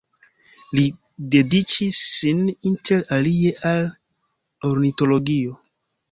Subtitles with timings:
[0.75, 0.83] Li
[1.33, 3.83] dediĉis sin inter alie al
[4.71, 5.53] ornitologio.